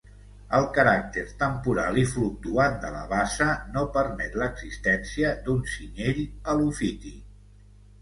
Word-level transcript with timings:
El 0.59 0.63
caràcter 0.77 1.25
temporal 1.43 1.99
i 2.05 2.05
fluctuant 2.13 2.79
de 2.87 2.91
la 2.97 3.05
bassa 3.13 3.49
no 3.77 3.87
permet 4.01 4.41
l'existència 4.43 5.33
d'un 5.47 5.65
cinyell 5.79 6.27
helofític. 6.35 7.25